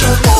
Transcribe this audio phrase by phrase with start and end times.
[0.00, 0.37] 멈춰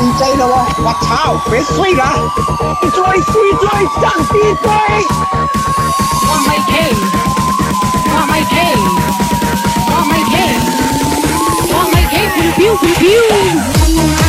[0.00, 0.82] 你追咯喎！
[0.84, 2.02] 我操，別衰啦！
[2.82, 3.66] 再衰再
[3.98, 4.66] 爭啲追！
[6.28, 6.72] 我係 K，
[8.06, 8.56] 我係 K，
[9.90, 10.34] 我係 K，
[11.74, 13.02] 我係 K，飄飄飄
[14.22, 14.27] 飄。